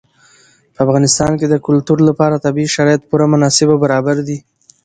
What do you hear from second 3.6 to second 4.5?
او برابر دي.